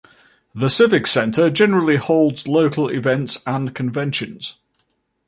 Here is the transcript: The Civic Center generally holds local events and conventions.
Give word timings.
The 0.55 0.67
Civic 0.71 1.05
Center 1.05 1.51
generally 1.51 1.97
holds 1.97 2.47
local 2.47 2.89
events 2.89 3.37
and 3.45 3.75
conventions. 3.75 4.55